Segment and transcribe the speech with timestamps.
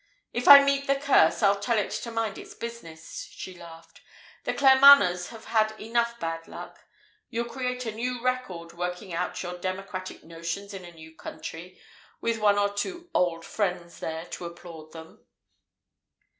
[0.33, 4.01] "If I meet the Curse, I'll tell it to mind its business," she laughed.
[4.45, 6.79] "The Claremanaghs have had enough bad luck.
[7.29, 11.79] You'll create a new record, working out your democratic notions in a new country,
[12.19, 15.23] with one or two old friends there to applaud them."